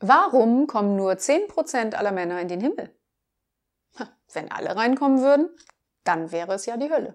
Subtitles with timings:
[0.00, 2.94] Warum kommen nur 10% aller Männer in den Himmel?
[4.32, 5.48] Wenn alle reinkommen würden,
[6.04, 7.14] dann wäre es ja die Hölle.